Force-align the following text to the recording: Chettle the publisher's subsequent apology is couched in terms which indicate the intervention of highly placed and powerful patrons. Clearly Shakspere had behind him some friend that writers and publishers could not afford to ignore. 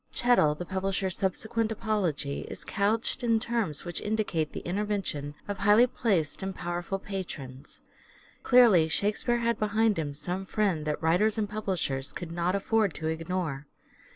Chettle 0.11 0.55
the 0.55 0.65
publisher's 0.65 1.15
subsequent 1.15 1.71
apology 1.71 2.39
is 2.49 2.65
couched 2.65 3.23
in 3.23 3.39
terms 3.39 3.85
which 3.85 4.01
indicate 4.01 4.51
the 4.51 4.61
intervention 4.61 5.35
of 5.47 5.59
highly 5.59 5.85
placed 5.85 6.41
and 6.41 6.55
powerful 6.55 6.97
patrons. 6.97 7.83
Clearly 8.41 8.87
Shakspere 8.87 9.37
had 9.37 9.59
behind 9.59 9.99
him 9.99 10.15
some 10.15 10.47
friend 10.47 10.85
that 10.87 11.03
writers 11.03 11.37
and 11.37 11.47
publishers 11.47 12.13
could 12.13 12.31
not 12.31 12.55
afford 12.55 12.95
to 12.95 13.09
ignore. 13.09 13.67